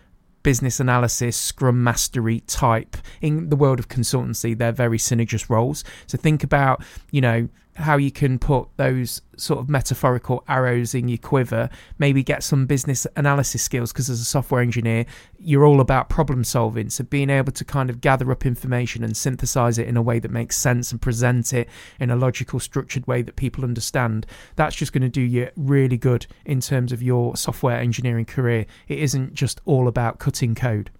business 0.46 0.78
analysis, 0.78 1.36
scrum 1.36 1.82
mastery 1.82 2.38
type. 2.46 2.96
In 3.20 3.48
the 3.48 3.56
world 3.56 3.80
of 3.80 3.88
consultancy, 3.88 4.56
they're 4.56 4.70
very 4.70 4.96
synergist 4.96 5.50
roles. 5.50 5.82
So 6.06 6.16
think 6.16 6.44
about, 6.44 6.84
you 7.10 7.20
know, 7.20 7.48
how 7.76 7.96
you 7.96 8.10
can 8.10 8.38
put 8.38 8.68
those 8.76 9.20
sort 9.36 9.60
of 9.60 9.68
metaphorical 9.68 10.42
arrows 10.48 10.94
in 10.94 11.08
your 11.08 11.18
quiver, 11.18 11.68
maybe 11.98 12.22
get 12.22 12.42
some 12.42 12.66
business 12.66 13.06
analysis 13.16 13.62
skills 13.62 13.92
because 13.92 14.08
as 14.08 14.20
a 14.20 14.24
software 14.24 14.62
engineer, 14.62 15.04
you're 15.38 15.64
all 15.64 15.80
about 15.80 16.08
problem 16.08 16.42
solving. 16.42 16.88
So 16.88 17.04
being 17.04 17.28
able 17.28 17.52
to 17.52 17.64
kind 17.64 17.90
of 17.90 18.00
gather 18.00 18.32
up 18.32 18.46
information 18.46 19.04
and 19.04 19.16
synthesize 19.16 19.76
it 19.78 19.88
in 19.88 19.96
a 19.96 20.02
way 20.02 20.18
that 20.18 20.30
makes 20.30 20.56
sense 20.56 20.90
and 20.90 21.00
present 21.00 21.52
it 21.52 21.68
in 22.00 22.10
a 22.10 22.16
logical, 22.16 22.60
structured 22.60 23.06
way 23.06 23.20
that 23.22 23.36
people 23.36 23.62
understand, 23.62 24.26
that's 24.56 24.74
just 24.74 24.92
going 24.92 25.02
to 25.02 25.08
do 25.08 25.20
you 25.20 25.50
really 25.56 25.98
good 25.98 26.26
in 26.46 26.60
terms 26.60 26.92
of 26.92 27.02
your 27.02 27.36
software 27.36 27.78
engineering 27.78 28.24
career. 28.24 28.64
It 28.88 28.98
isn't 29.00 29.34
just 29.34 29.60
all 29.66 29.86
about 29.86 30.18
cutting 30.18 30.54
code. 30.54 30.90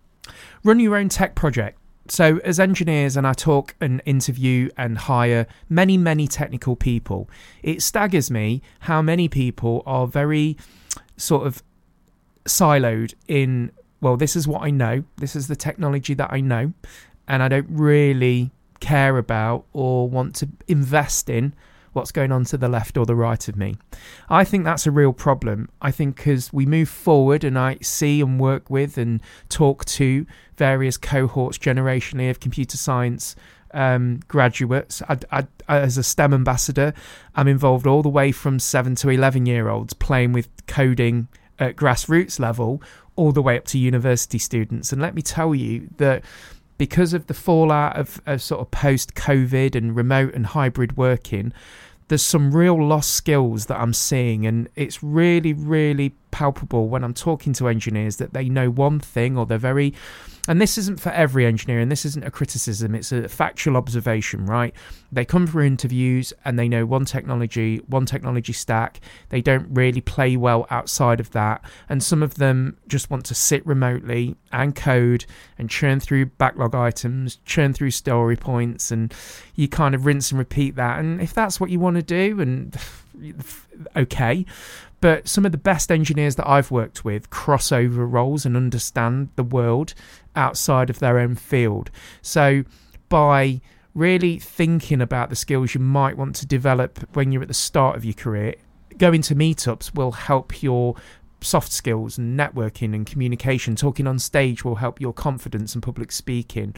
Run 0.63 0.81
your 0.81 0.97
own 0.97 1.09
tech 1.09 1.35
project 1.35 1.79
so 2.11 2.39
as 2.45 2.61
engineers 2.61 3.17
and 3.17 3.27
I 3.27 3.33
talk 3.33 3.75
and 3.81 4.03
interview 4.05 4.71
and 4.77 4.99
hire 4.99 5.47
many 5.69 5.97
many 5.97 6.27
technical 6.27 6.77
people 6.77 7.29
it 7.63 7.83
staggers 7.83 8.31
me 8.31 8.63
how 8.81 9.03
many 9.03 9.29
people 9.29 9.83
are 9.87 10.07
very 10.07 10.57
sort 11.17 11.47
of 11.47 11.63
siloed 12.45 13.15
in 13.29 13.73
well 14.01 14.17
this 14.17 14.37
is 14.37 14.47
what 14.47 14.63
I 14.63 14.71
know 14.71 15.05
this 15.17 15.35
is 15.37 15.49
the 15.49 15.57
technology 15.57 16.15
that 16.15 16.33
I 16.33 16.41
know 16.41 16.73
and 17.29 17.43
I 17.43 17.49
don't 17.49 17.69
really 17.69 18.51
care 18.81 19.17
about 19.19 19.65
or 19.73 20.09
want 20.09 20.35
to 20.37 20.49
invest 20.69 21.29
in 21.29 21.55
what's 21.97 22.13
going 22.13 22.31
on 22.31 22.45
to 22.45 22.59
the 22.59 22.69
left 22.69 22.97
or 22.97 23.07
the 23.07 23.17
right 23.17 23.49
of 23.49 23.57
me. 23.57 23.77
I 24.29 24.45
think 24.45 24.65
that's 24.65 24.87
a 24.87 24.91
real 24.91 25.13
problem. 25.13 25.69
I 25.81 25.91
think 25.91 26.27
as 26.29 26.53
we 26.53 26.67
move 26.67 26.89
forward 26.89 27.43
and 27.43 27.59
I 27.59 27.79
see 27.83 28.21
and 28.21 28.39
work 28.39 28.71
with 28.71 28.99
and 28.99 29.21
talk 29.49 29.85
to 29.87 30.27
various 30.57 30.97
cohorts 30.97 31.59
generationally 31.59 32.31
of 32.31 32.39
computer 32.39 32.77
science 32.77 33.35
um, 33.73 34.21
graduates. 34.29 35.03
I, 35.09 35.19
I, 35.33 35.47
as 35.69 35.99
a 35.99 36.03
STEM 36.03 36.33
ambassador, 36.33 36.95
I'm 37.35 37.49
involved 37.49 37.87
all 37.87 38.03
the 38.03 38.09
way 38.09 38.31
from 38.31 38.59
7 38.59 38.95
to 38.97 39.09
11 39.09 39.47
year 39.47 39.69
olds 39.69 39.93
playing 39.95 40.33
with 40.33 40.49
coding 40.67 41.29
at 41.59 41.77
grassroots 41.77 42.39
level 42.39 42.83
all 43.17 43.33
the 43.33 43.43
way 43.43 43.57
up 43.57 43.65
to 43.65 43.79
university 43.79 44.39
students. 44.39 44.93
And 44.93 45.01
let 45.01 45.15
me 45.15 45.23
tell 45.23 45.55
you 45.55 45.89
that 45.97 46.23
because 46.79 47.13
of 47.13 47.27
the 47.27 47.35
fallout 47.35 47.97
of, 47.97 48.21
of 48.27 48.43
sort 48.43 48.61
of 48.61 48.71
post 48.71 49.15
COVID 49.15 49.75
and 49.75 49.97
remote 49.97 50.35
and 50.35 50.47
hybrid 50.47 50.97
working, 50.97 51.53
there's 52.09 52.23
some 52.23 52.55
real 52.55 52.81
lost 52.83 53.13
skills 53.13 53.67
that 53.67 53.81
I'm 53.81 53.93
seeing, 53.93 54.47
and 54.47 54.69
it's 54.77 55.03
really, 55.03 55.53
really 55.53 56.15
palpable 56.31 56.89
when 56.89 57.05
I'm 57.05 57.15
talking 57.15 57.53
to 57.55 57.69
engineers 57.69 58.17
that 58.17 58.33
they 58.33 58.49
know 58.49 58.71
one 58.71 59.01
thing 59.01 59.37
or 59.39 59.47
they're 59.47 59.59
very 59.59 59.95
and 60.49 60.61
this 60.61 60.79
isn't 60.79 61.01
for 61.01 61.11
every 61.11 61.45
engineer, 61.45 61.81
and 61.81 61.91
this 61.91 62.05
isn't 62.05 62.25
a 62.25 62.31
criticism, 62.31 62.95
it's 62.95 63.11
a 63.11 63.29
factual 63.29 63.77
observation, 63.77 64.47
right? 64.47 64.73
They 65.11 65.25
come 65.25 65.47
for 65.47 65.61
interviews 65.63 66.33
and 66.45 66.59
they 66.59 66.69
know 66.69 66.87
one 66.87 67.05
technology, 67.05 67.79
one 67.89 68.07
technology 68.07 68.53
stack. 68.53 69.01
They 69.31 69.41
don't 69.41 69.67
really 69.71 70.01
play 70.01 70.37
well 70.37 70.67
outside 70.71 71.21
of 71.21 71.31
that. 71.33 71.65
And 71.89 72.03
some 72.03 72.23
of 72.23 72.35
them 72.35 72.77
just 72.87 73.11
want 73.11 73.25
to 73.27 73.35
sit 73.35 73.67
remotely 73.67 74.37
and 74.53 74.75
code 74.75 75.27
and 75.59 75.69
churn 75.69 76.01
through 76.01 76.27
backlog 76.27 76.75
items, 76.75 77.39
churn 77.45 77.73
through 77.73 77.91
story 77.91 78.37
points, 78.37 78.91
and 78.91 79.13
you 79.55 79.69
kind 79.69 79.95
of 79.95 80.07
rinse 80.07 80.31
and 80.31 80.39
repeat 80.39 80.77
that. 80.77 81.01
And 81.01 81.21
if 81.21 81.35
that's 81.35 81.59
what 81.59 81.71
you 81.71 81.81
want 81.81 81.97
to 81.97 82.03
do, 82.03 82.41
and 82.41 82.77
okay. 83.97 84.45
But 85.01 85.29
some 85.29 85.45
of 85.45 85.53
the 85.53 85.59
best 85.59 85.93
engineers 85.93 86.37
that 86.37 86.49
I've 86.49 86.71
worked 86.71 87.05
with 87.05 87.31
cross 87.31 87.71
over 87.71 88.07
roles 88.07 88.47
and 88.47 88.57
understand 88.57 89.29
the 89.37 89.45
world 89.45 89.95
outside 90.35 90.91
of 90.91 90.99
their 90.99 91.19
own 91.19 91.35
field. 91.35 91.91
So 92.23 92.65
by 93.09 93.61
really 93.95 94.39
thinking 94.39 95.01
about 95.01 95.31
the 95.31 95.37
skills 95.37 95.75
you 95.75 95.81
might 95.81 96.17
want 96.17 96.37
to 96.37 96.47
develop 96.47 97.15
when 97.15 97.33
you're 97.33 97.43
at 97.43 97.49
the 97.49 97.55
start 97.55 97.97
of 97.97 98.05
your 98.05 98.15
career, 98.15 98.55
going 98.99 99.23
to 99.23 99.35
meetups 99.35 99.95
will 99.95 100.13
help 100.13 100.63
your 100.63 100.95
soft 101.41 101.73
skills 101.73 102.19
and 102.19 102.39
networking 102.39 102.95
and 102.95 103.07
communication. 103.07 103.77
Talking 103.77 104.07
on 104.07 104.19
stage 104.19 104.65
will 104.65 104.77
help 104.77 105.01
your 105.01 105.13
confidence 105.13 105.75
and 105.75 105.83
public 105.83 106.11
speaking 106.13 106.75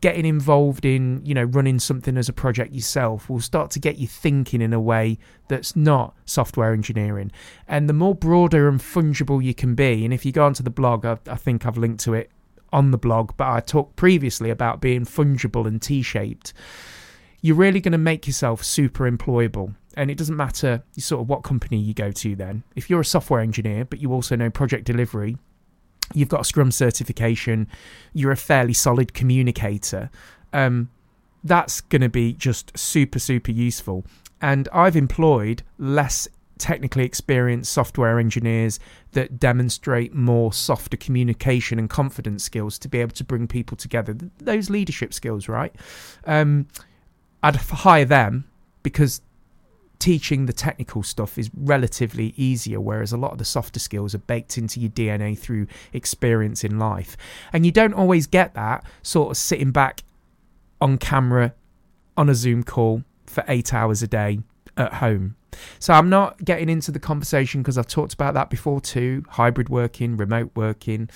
getting 0.00 0.26
involved 0.26 0.84
in 0.84 1.24
you 1.24 1.34
know 1.34 1.44
running 1.44 1.78
something 1.78 2.16
as 2.16 2.28
a 2.28 2.32
project 2.32 2.72
yourself 2.72 3.30
will 3.30 3.40
start 3.40 3.70
to 3.70 3.78
get 3.78 3.96
you 3.96 4.06
thinking 4.06 4.60
in 4.60 4.72
a 4.72 4.80
way 4.80 5.18
that's 5.48 5.74
not 5.76 6.14
software 6.24 6.72
engineering. 6.72 7.30
And 7.68 7.88
the 7.88 7.94
more 7.94 8.14
broader 8.14 8.68
and 8.68 8.80
fungible 8.80 9.42
you 9.42 9.54
can 9.54 9.74
be 9.74 10.04
and 10.04 10.12
if 10.12 10.24
you 10.24 10.32
go 10.32 10.44
onto 10.44 10.62
the 10.62 10.70
blog 10.70 11.04
I, 11.04 11.18
I 11.26 11.36
think 11.36 11.66
i've 11.66 11.78
linked 11.78 12.00
to 12.04 12.14
it 12.14 12.30
on 12.72 12.90
the 12.90 12.98
blog 12.98 13.32
but 13.36 13.48
i 13.48 13.60
talked 13.60 13.96
previously 13.96 14.50
about 14.50 14.80
being 14.80 15.04
fungible 15.04 15.66
and 15.66 15.80
t-shaped 15.80 16.52
you're 17.46 17.56
really 17.56 17.80
going 17.80 17.92
to 17.92 17.98
make 17.98 18.26
yourself 18.26 18.64
super 18.64 19.08
employable. 19.08 19.74
And 19.96 20.10
it 20.10 20.18
doesn't 20.18 20.36
matter 20.36 20.82
sort 20.98 21.22
of 21.22 21.28
what 21.28 21.44
company 21.44 21.78
you 21.78 21.94
go 21.94 22.10
to 22.10 22.34
then. 22.34 22.64
If 22.74 22.90
you're 22.90 23.00
a 23.00 23.04
software 23.04 23.40
engineer 23.40 23.84
but 23.84 24.00
you 24.00 24.12
also 24.12 24.36
know 24.36 24.50
project 24.50 24.84
delivery 24.84 25.38
you've 26.14 26.28
got 26.28 26.42
a 26.42 26.44
Scrum 26.44 26.70
certification, 26.70 27.68
you're 28.12 28.32
a 28.32 28.36
fairly 28.36 28.72
solid 28.72 29.14
communicator. 29.14 30.10
Um, 30.52 30.90
that's 31.44 31.80
going 31.80 32.02
to 32.02 32.08
be 32.08 32.32
just 32.32 32.76
super, 32.76 33.18
super 33.18 33.52
useful. 33.52 34.04
And 34.40 34.68
I've 34.72 34.96
employed 34.96 35.62
less 35.78 36.28
technically 36.58 37.04
experienced 37.04 37.72
software 37.72 38.18
engineers 38.18 38.80
that 39.12 39.38
demonstrate 39.38 40.14
more 40.14 40.52
softer 40.52 40.96
communication 40.96 41.78
and 41.78 41.90
confidence 41.90 42.44
skills 42.44 42.78
to 42.78 42.88
be 42.88 43.00
able 43.00 43.12
to 43.12 43.24
bring 43.24 43.46
people 43.46 43.76
together. 43.76 44.16
Those 44.38 44.70
leadership 44.70 45.12
skills, 45.12 45.48
right? 45.48 45.74
Um, 46.24 46.68
I'd 47.42 47.56
hire 47.56 48.04
them 48.04 48.48
because 48.82 49.20
teaching 49.98 50.46
the 50.46 50.52
technical 50.52 51.02
stuff 51.02 51.38
is 51.38 51.50
relatively 51.54 52.34
easier, 52.36 52.80
whereas 52.80 53.12
a 53.12 53.16
lot 53.16 53.32
of 53.32 53.38
the 53.38 53.44
softer 53.44 53.78
skills 53.78 54.14
are 54.14 54.18
baked 54.18 54.58
into 54.58 54.80
your 54.80 54.90
DNA 54.90 55.38
through 55.38 55.66
experience 55.92 56.64
in 56.64 56.78
life. 56.78 57.16
And 57.52 57.64
you 57.64 57.72
don't 57.72 57.94
always 57.94 58.26
get 58.26 58.54
that 58.54 58.84
sort 59.02 59.30
of 59.30 59.36
sitting 59.36 59.70
back 59.70 60.02
on 60.80 60.98
camera 60.98 61.54
on 62.16 62.28
a 62.28 62.34
Zoom 62.34 62.62
call 62.62 63.02
for 63.26 63.44
eight 63.48 63.72
hours 63.72 64.02
a 64.02 64.06
day 64.06 64.40
at 64.76 64.94
home. 64.94 65.36
So 65.78 65.92
I'm 65.92 66.08
not 66.08 66.44
getting 66.44 66.68
into 66.68 66.90
the 66.90 66.98
conversation 66.98 67.62
because 67.62 67.78
I've 67.78 67.86
talked 67.86 68.14
about 68.14 68.34
that 68.34 68.50
before 68.50 68.80
too 68.80 69.24
hybrid 69.28 69.68
working, 69.68 70.16
remote 70.16 70.50
working, 70.54 71.08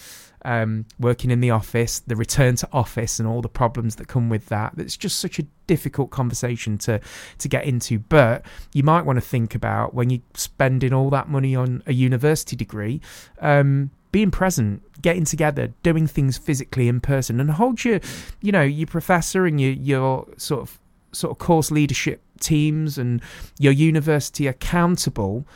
um, 0.45 0.87
working 0.99 1.31
in 1.31 1.41
the 1.41 1.51
office, 1.51 2.01
the 2.01 2.17
return 2.17 2.57
to 2.57 2.69
office, 2.73 3.19
and 3.19 3.29
all 3.29 3.43
the 3.43 3.49
problems 3.49 3.97
that 3.97 4.09
come 4.09 4.29
with 4.29 4.47
that. 4.47 4.75
It's 4.79 4.97
just 4.97 5.21
such 5.21 5.39
a 5.39 5.43
difficult 5.67 6.11
conversation 6.11 6.79
to 6.79 7.01
to 7.39 7.49
get 7.49 7.65
into. 7.65 7.99
But 7.99 8.45
you 8.73 8.83
might 8.83 9.05
want 9.05 9.17
to 9.17 9.21
think 9.21 9.55
about 9.55 9.95
when 9.95 10.11
you're 10.11 10.23
spending 10.35 10.93
all 10.93 11.11
that 11.11 11.29
money 11.29 11.55
on 11.55 11.83
a 11.87 11.93
university 11.93 12.57
degree. 12.57 13.01
Um, 13.41 13.91
being 14.13 14.33
present, 14.33 14.83
getting 15.01 15.25
together, 15.25 15.73
doing 15.85 16.07
things 16.07 16.37
physically 16.37 16.89
in 16.89 17.01
person, 17.01 17.39
and 17.39 17.53
hold 17.53 17.85
your, 17.85 18.01
you 18.41 18.51
know, 18.51 18.63
your 18.63 18.87
professor 18.87 19.47
and 19.47 19.61
your 19.61 19.73
your 19.73 20.27
sort 20.37 20.63
of 20.63 20.79
sort 21.13 21.31
of 21.33 21.39
course 21.39 21.71
leadership 21.71 22.23
teams 22.41 22.99
and 22.99 23.23
your 23.59 23.73
university 23.73 24.47
accountable 24.47 25.47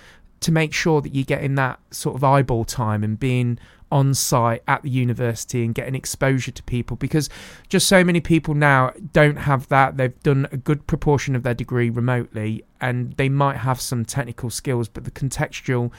to 0.41 0.53
make 0.53 0.75
sure 0.75 1.01
that 1.01 1.15
you're 1.15 1.25
getting 1.25 1.55
that 1.55 1.81
sort 1.91 2.15
of 2.15 2.23
eyeball 2.23 2.65
time 2.65 3.03
and 3.03 3.19
being 3.19 3.59
on 3.91 4.13
site 4.13 4.63
at 4.67 4.83
the 4.83 4.91
university 4.91 5.65
and 5.65 5.75
getting 5.75 5.95
exposure 5.95 6.51
to 6.51 6.63
people 6.65 6.97
because 6.97 7.31
just 7.69 7.87
so 7.87 8.03
many 8.03 8.21
people 8.21 8.53
now 8.53 8.93
don't 9.13 9.37
have 9.37 9.69
that. 9.69 9.97
They've 9.97 10.21
done 10.23 10.49
a 10.51 10.57
good 10.57 10.87
proportion 10.87 11.37
of 11.37 11.45
their 11.45 11.55
degree 11.55 11.91
remotely 11.91 12.65
and 12.81 13.13
they 13.13 13.29
might 13.29 13.57
have 13.59 13.81
some 13.81 14.05
technical 14.05 14.51
skills, 14.51 14.89
but 14.89 15.05
the 15.05 15.11
contextual 15.11 15.93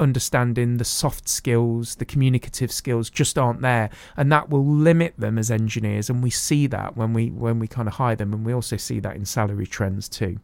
understanding, 0.00 0.78
the 0.78 0.84
soft 0.84 1.28
skills, 1.28 1.96
the 1.96 2.04
communicative 2.04 2.72
skills 2.72 3.10
just 3.10 3.38
aren't 3.38 3.62
there, 3.62 3.90
and 4.16 4.30
that 4.32 4.50
will 4.50 4.64
limit 4.64 5.14
them 5.18 5.38
as 5.38 5.50
engineers. 5.50 6.10
And 6.10 6.22
we 6.22 6.30
see 6.30 6.66
that 6.68 6.96
when 6.96 7.12
we 7.12 7.30
when 7.30 7.58
we 7.58 7.66
kind 7.66 7.88
of 7.88 7.94
hire 7.94 8.16
them, 8.16 8.32
and 8.32 8.44
we 8.44 8.52
also 8.52 8.76
see 8.76 9.00
that 9.00 9.16
in 9.16 9.24
salary 9.24 9.66
trends 9.66 10.08
too. 10.08 10.38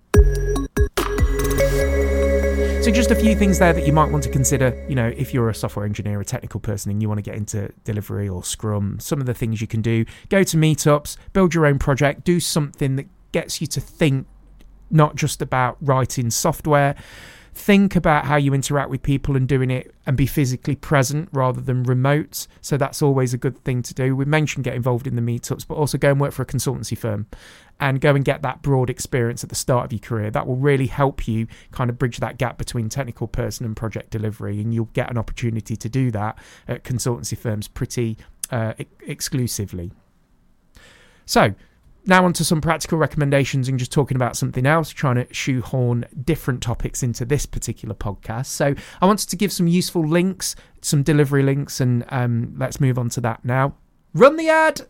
So, 2.83 2.91
just 2.91 3.11
a 3.11 3.15
few 3.15 3.37
things 3.37 3.59
there 3.59 3.75
that 3.75 3.87
you 3.87 3.93
might 3.93 4.11
want 4.11 4.25
to 4.25 4.31
consider. 4.31 4.87
You 4.89 4.95
know, 4.95 5.13
if 5.15 5.35
you're 5.35 5.51
a 5.51 5.55
software 5.55 5.85
engineer, 5.85 6.21
a 6.21 6.25
technical 6.25 6.61
person, 6.61 6.91
and 6.91 7.03
you 7.03 7.09
want 7.09 7.19
to 7.19 7.23
get 7.23 7.35
into 7.35 7.71
delivery 7.85 8.29
or 8.29 8.43
Scrum, 8.43 8.99
some 9.01 9.21
of 9.21 9.27
the 9.27 9.35
things 9.35 9.61
you 9.61 9.67
can 9.67 9.83
do 9.83 10.07
go 10.31 10.43
to 10.43 10.57
meetups, 10.57 11.17
build 11.33 11.55
your 11.55 11.67
own 11.67 11.79
project, 11.79 12.25
do 12.25 12.41
something 12.41 12.97
that 12.97 13.07
gets 13.33 13.61
you 13.61 13.67
to 13.67 13.81
think 13.81 14.27
not 14.91 15.15
just 15.15 15.41
about 15.41 15.77
writing 15.81 16.31
software 16.31 16.97
think 17.55 17.97
about 17.97 18.27
how 18.27 18.37
you 18.37 18.55
interact 18.55 18.91
with 18.91 19.03
people 19.03 19.37
and 19.37 19.49
doing 19.49 19.71
it 19.71 19.95
and 20.07 20.17
be 20.17 20.27
physically 20.27 20.77
present 20.77 21.29
rather 21.33 21.61
than 21.61 21.83
remote. 21.83 22.47
So 22.61 22.77
that's 22.77 23.03
always 23.03 23.35
a 23.35 23.39
good 23.39 23.63
thing 23.65 23.83
to 23.83 23.95
do. 23.95 24.15
We 24.15 24.25
mentioned 24.25 24.65
get 24.65 24.75
involved 24.75 25.07
in 25.07 25.17
the 25.17 25.23
meetups, 25.23 25.67
but 25.67 25.75
also 25.75 25.99
go 25.99 26.11
and 26.11 26.21
work 26.21 26.33
for 26.33 26.43
a 26.43 26.47
consultancy 26.47 26.97
firm 26.97 27.27
and 27.81 28.01
go 28.01 28.15
and 28.15 28.25
get 28.25 28.43
that 28.43 28.63
broad 28.63 28.91
experience 28.91 29.43
at 29.43 29.49
the 29.49 29.57
start 29.57 29.87
of 29.87 29.93
your 29.93 30.01
career. 30.01 30.31
That 30.31 30.47
will 30.47 30.57
really 30.57 30.87
help 30.87 31.27
you 31.27 31.47
kind 31.71 31.91
of 31.91 31.99
bridge 31.99 32.19
that 32.19 32.39
gap 32.39 32.59
between 32.59 32.89
technical 32.89 33.27
person 33.27 33.67
and 33.67 33.77
project 33.77 34.11
delivery. 34.11 34.61
And 34.61 34.73
you'll 34.73 34.91
get 34.93 35.11
an 35.11 35.19
opportunity 35.19 35.77
to 35.77 35.89
do 35.89 36.11
that 36.11 36.39
at 36.69 36.85
consultancy 36.85 37.37
firms 37.37 37.69
pretty 37.69 38.19
uh, 38.51 38.75
exclusively. 39.07 39.93
So, 41.25 41.55
now 42.07 42.25
on 42.25 42.33
to 42.35 42.45
some 42.45 42.61
practical 42.61 42.99
recommendations 42.99 43.69
and 43.69 43.79
just 43.79 43.93
talking 43.93 44.17
about 44.17 44.37
something 44.37 44.67
else, 44.67 44.91
trying 44.91 45.17
to 45.17 45.33
shoehorn 45.33 46.05
different 46.25 46.63
topics 46.63 47.03
into 47.03 47.25
this 47.25 47.47
particular 47.47 47.95
podcast. 47.95 48.47
So 48.47 48.75
I 49.01 49.07
wanted 49.07 49.29
to 49.31 49.37
give 49.37 49.53
some 49.53 49.67
useful 49.67 50.07
links, 50.07 50.57
some 50.81 51.03
delivery 51.03 51.43
links, 51.43 51.81
and 51.81 52.05
um, 52.09 52.55
let's 52.57 52.81
move 52.81 52.99
on 52.99 53.09
to 53.11 53.21
that 53.23 53.45
now. 53.45 53.75
Run 54.13 54.35
the 54.35 54.49
ad! 54.49 54.81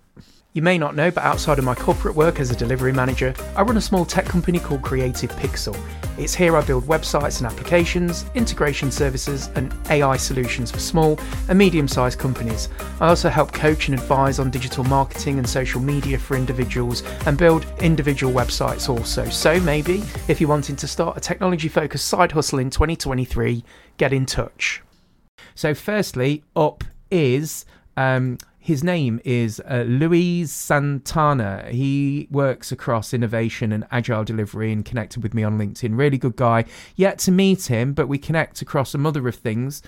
You 0.54 0.62
may 0.62 0.78
not 0.78 0.96
know, 0.96 1.10
but 1.10 1.24
outside 1.24 1.58
of 1.58 1.64
my 1.64 1.74
corporate 1.74 2.16
work 2.16 2.40
as 2.40 2.50
a 2.50 2.56
delivery 2.56 2.90
manager, 2.90 3.34
I 3.54 3.60
run 3.60 3.76
a 3.76 3.80
small 3.80 4.06
tech 4.06 4.24
company 4.24 4.58
called 4.58 4.80
Creative 4.80 5.30
Pixel. 5.32 5.76
It's 6.16 6.34
here 6.34 6.56
I 6.56 6.62
build 6.62 6.84
websites 6.84 7.36
and 7.36 7.46
applications, 7.46 8.24
integration 8.34 8.90
services, 8.90 9.50
and 9.56 9.74
AI 9.90 10.16
solutions 10.16 10.70
for 10.70 10.78
small 10.78 11.20
and 11.50 11.58
medium 11.58 11.86
sized 11.86 12.18
companies. 12.18 12.70
I 12.98 13.08
also 13.08 13.28
help 13.28 13.52
coach 13.52 13.88
and 13.88 14.00
advise 14.00 14.38
on 14.38 14.50
digital 14.50 14.84
marketing 14.84 15.36
and 15.36 15.46
social 15.46 15.82
media 15.82 16.18
for 16.18 16.34
individuals 16.34 17.02
and 17.26 17.36
build 17.36 17.66
individual 17.80 18.32
websites 18.32 18.88
also. 18.88 19.28
So 19.28 19.60
maybe 19.60 20.02
if 20.28 20.40
you're 20.40 20.48
wanting 20.48 20.76
to 20.76 20.88
start 20.88 21.18
a 21.18 21.20
technology 21.20 21.68
focused 21.68 22.08
side 22.08 22.32
hustle 22.32 22.58
in 22.58 22.70
2023, 22.70 23.62
get 23.98 24.14
in 24.14 24.24
touch. 24.24 24.82
So, 25.54 25.74
firstly, 25.74 26.42
up 26.56 26.84
is 27.10 27.66
um, 27.98 28.38
his 28.62 28.84
name 28.84 29.20
is 29.24 29.60
uh, 29.60 29.84
Luis 29.86 30.52
Santana. 30.52 31.64
He 31.70 32.28
works 32.30 32.70
across 32.70 33.14
innovation 33.14 33.72
and 33.72 33.86
agile 33.90 34.22
delivery 34.22 34.70
and 34.70 34.84
connected 34.84 35.22
with 35.22 35.32
me 35.32 35.42
on 35.42 35.58
LinkedIn. 35.58 35.96
Really 35.98 36.18
good 36.18 36.36
guy. 36.36 36.66
Yet 36.94 37.18
to 37.20 37.32
meet 37.32 37.66
him, 37.66 37.94
but 37.94 38.06
we 38.06 38.18
connect 38.18 38.60
across 38.60 38.94
a 38.94 38.98
mother 38.98 39.26
of 39.26 39.34
things. 39.34 39.82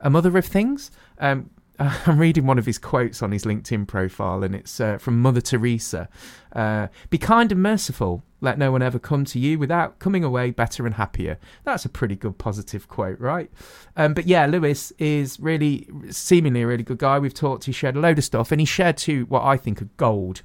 A 0.00 0.10
mother 0.10 0.36
of 0.36 0.44
things? 0.44 0.90
Um, 1.20 1.50
I'm 2.06 2.18
reading 2.18 2.46
one 2.46 2.58
of 2.58 2.66
his 2.66 2.78
quotes 2.78 3.22
on 3.22 3.30
his 3.30 3.44
LinkedIn 3.44 3.86
profile, 3.86 4.42
and 4.42 4.54
it's 4.54 4.80
uh, 4.80 4.98
from 4.98 5.22
Mother 5.22 5.40
Teresa 5.40 6.08
uh, 6.52 6.88
Be 7.10 7.18
kind 7.18 7.52
and 7.52 7.62
merciful. 7.62 8.24
Let 8.40 8.58
no 8.58 8.72
one 8.72 8.82
ever 8.82 8.98
come 8.98 9.24
to 9.26 9.38
you 9.38 9.58
without 9.58 9.98
coming 9.98 10.24
away 10.24 10.50
better 10.50 10.86
and 10.86 10.94
happier. 10.94 11.38
That's 11.64 11.84
a 11.84 11.88
pretty 11.88 12.16
good 12.16 12.38
positive 12.38 12.88
quote, 12.88 13.20
right? 13.20 13.50
Um, 13.96 14.14
but 14.14 14.26
yeah, 14.26 14.46
Lewis 14.46 14.92
is 14.98 15.38
really, 15.40 15.88
seemingly 16.10 16.62
a 16.62 16.66
really 16.66 16.84
good 16.84 16.98
guy. 16.98 17.18
We've 17.18 17.34
talked, 17.34 17.64
he 17.64 17.72
shared 17.72 17.96
a 17.96 18.00
load 18.00 18.18
of 18.18 18.24
stuff, 18.24 18.52
and 18.52 18.60
he 18.60 18.64
shared 18.64 18.96
two 18.96 19.26
what 19.26 19.44
I 19.44 19.56
think 19.56 19.82
are 19.82 19.88
gold, 19.96 20.42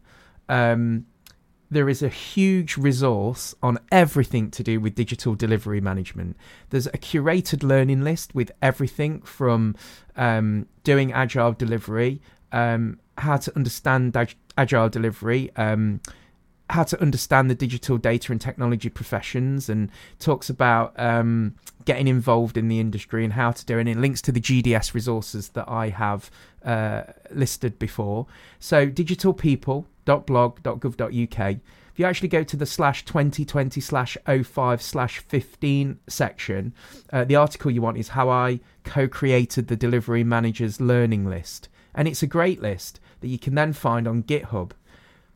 um, 0.49 1.05
there 1.71 1.87
is 1.87 2.01
a 2.01 2.09
huge 2.09 2.77
resource 2.77 3.53
on 3.61 3.77
everything 3.91 4.49
to 4.51 4.63
do 4.63 4.79
with 4.79 4.95
digital 4.95 5.35
delivery 5.35 5.79
management. 5.79 6.35
There's 6.71 6.87
a 6.87 6.91
curated 6.91 7.63
learning 7.63 8.03
list 8.03 8.33
with 8.33 8.51
everything 8.61 9.21
from 9.21 9.75
um, 10.15 10.67
doing 10.83 11.13
agile 11.13 11.53
delivery, 11.53 12.21
um, 12.51 12.99
how 13.19 13.37
to 13.37 13.55
understand 13.55 14.17
ag- 14.17 14.35
agile 14.57 14.89
delivery, 14.89 15.51
um, 15.55 16.01
how 16.71 16.83
to 16.83 16.99
understand 17.01 17.49
the 17.49 17.55
digital 17.55 17.97
data 17.97 18.31
and 18.31 18.41
technology 18.41 18.89
professions, 18.89 19.69
and 19.69 19.91
talks 20.17 20.49
about 20.49 20.99
um, 20.99 21.55
getting 21.85 22.07
involved 22.07 22.57
in 22.57 22.67
the 22.67 22.79
industry 22.79 23.23
and 23.23 23.33
how 23.33 23.51
to 23.51 23.63
do 23.65 23.77
it. 23.77 23.81
And 23.81 23.89
it 23.89 23.97
links 23.97 24.21
to 24.23 24.31
the 24.31 24.41
GDS 24.41 24.95
resources 24.95 25.49
that 25.49 25.69
I 25.69 25.89
have 25.89 26.31
uh, 26.65 27.03
listed 27.31 27.77
before. 27.77 28.25
So, 28.59 28.87
digital 28.87 29.33
people 29.33 29.87
blog.gov.uk. 30.17 31.55
If 31.91 31.99
you 31.99 32.05
actually 32.05 32.29
go 32.29 32.43
to 32.43 32.57
the 32.57 32.65
slash 32.65 33.05
2020 33.05 33.81
slash 33.81 34.17
05 34.25 34.81
slash 34.81 35.19
15 35.19 35.99
section, 36.07 36.73
uh, 37.11 37.23
the 37.25 37.35
article 37.35 37.71
you 37.71 37.81
want 37.81 37.97
is 37.97 38.09
how 38.09 38.29
I 38.29 38.61
co 38.83 39.07
created 39.07 39.67
the 39.67 39.75
delivery 39.75 40.23
manager's 40.23 40.79
learning 40.79 41.25
list. 41.29 41.69
And 41.93 42.07
it's 42.07 42.23
a 42.23 42.27
great 42.27 42.61
list 42.61 42.99
that 43.21 43.27
you 43.27 43.39
can 43.39 43.55
then 43.55 43.73
find 43.73 44.07
on 44.07 44.23
GitHub. 44.23 44.71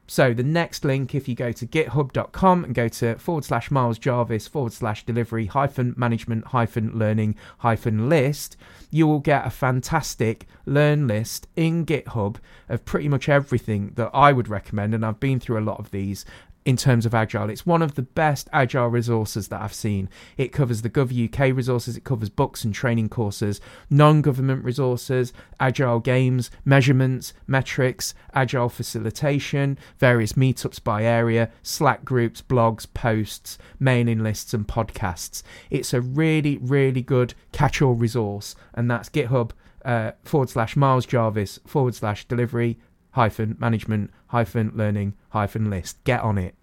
So 0.06 0.34
the 0.34 0.44
next 0.44 0.84
link, 0.84 1.16
if 1.16 1.28
you 1.28 1.36
go 1.36 1.52
to 1.54 1.66
github.com 1.66 2.66
and 2.66 2.76
go 2.76 2.88
to 2.90 3.16
forward 3.16 3.46
slash 3.46 3.72
Miles 3.72 3.98
Jarvis 3.98 4.48
forward 4.48 4.74
slash 4.74 5.06
delivery 5.06 5.46
hyphen 5.46 5.94
management 5.96 6.48
hyphen 6.48 6.98
learning 6.98 7.36
hyphen 7.60 8.10
list, 8.10 8.58
you 8.92 9.08
will 9.08 9.22
get 9.22 9.48
a 9.48 9.50
fantastic 9.50 10.46
learn 10.66 11.08
list 11.08 11.48
in 11.56 11.86
GitHub 11.86 12.36
of 12.68 12.84
pretty 12.86 13.08
much 13.08 13.30
everything 13.30 13.94
that 13.96 14.12
I 14.14 14.34
would 14.34 14.50
recommend. 14.50 14.94
And 14.94 15.06
I've 15.06 15.22
been 15.22 15.40
through 15.40 15.60
a 15.60 15.62
lot 15.62 15.80
of 15.80 15.92
these 15.92 16.26
in 16.66 16.78
terms 16.78 17.06
of 17.06 17.14
agile. 17.14 17.50
It's 17.50 17.66
one 17.66 17.82
of 17.82 17.96
the 17.96 18.02
best 18.02 18.50
agile 18.54 18.88
resources 18.88 19.50
that 19.50 19.62
I've 19.62 19.74
seen. 19.74 20.10
It 20.38 20.54
covers 20.54 20.82
the 20.82 20.90
Gov 20.90 21.12
UK 21.12 21.56
resources, 21.56 21.98
it 21.98 22.04
covers 22.04 22.30
books 22.30 22.64
and 22.64 22.74
training 22.74 23.10
courses, 23.10 23.60
non 23.90 24.22
government 24.22 24.64
resources, 24.64 25.34
agile 25.60 26.00
games, 26.00 26.50
measurements, 26.64 27.34
metrics, 27.48 28.14
agile 28.34 28.70
facilitation, 28.70 29.78
various 30.00 30.34
meetups 30.34 30.84
by 30.84 31.04
area, 31.04 31.50
Slack 31.62 32.06
groups, 32.06 32.42
blogs, 32.42 32.88
posts, 32.94 33.58
mailing 33.80 34.24
lists, 34.24 34.54
and 34.54 34.68
podcasts. 34.68 35.44
It's 35.70 35.94
a 35.94 36.02
really, 36.02 36.58
really 36.58 37.02
good 37.02 37.34
catch 37.52 37.82
all 37.82 37.94
resource, 37.94 38.56
and 38.74 38.90
that's 38.90 39.10
GitHub. 39.10 39.52
Uh, 39.84 40.14
forward 40.24 40.50
slash 40.50 40.78
Miles 40.78 41.06
Jarvis 41.06 41.60
forward 41.66 41.94
slash 41.94 42.24
delivery 42.24 42.80
hyphen 43.14 43.56
management 43.60 44.12
hyphen 44.28 44.72
learning 44.76 45.16
hyphen 45.30 45.70
list. 45.70 46.04
Get 46.04 46.22
on 46.22 46.38
it. 46.38 46.56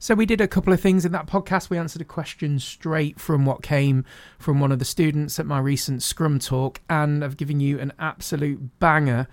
So 0.00 0.14
we 0.14 0.26
did 0.26 0.40
a 0.40 0.46
couple 0.46 0.72
of 0.72 0.80
things 0.80 1.04
in 1.04 1.10
that 1.12 1.26
podcast. 1.26 1.70
We 1.70 1.78
answered 1.78 2.02
a 2.02 2.04
question 2.04 2.60
straight 2.60 3.18
from 3.18 3.44
what 3.44 3.62
came 3.62 4.04
from 4.38 4.60
one 4.60 4.70
of 4.70 4.78
the 4.78 4.84
students 4.84 5.40
at 5.40 5.46
my 5.46 5.58
recent 5.58 6.04
Scrum 6.04 6.38
talk, 6.38 6.80
and 6.88 7.24
I've 7.24 7.36
given 7.36 7.58
you 7.58 7.80
an 7.80 7.92
absolute 7.98 8.78
banger 8.78 9.26